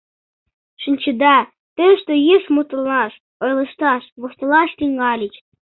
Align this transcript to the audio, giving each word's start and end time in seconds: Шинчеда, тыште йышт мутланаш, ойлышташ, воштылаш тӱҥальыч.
Шинчеда, 0.81 1.35
тыште 1.75 2.13
йышт 2.27 2.47
мутланаш, 2.55 3.13
ойлышташ, 3.43 4.03
воштылаш 4.21 4.69
тӱҥальыч. 4.77 5.33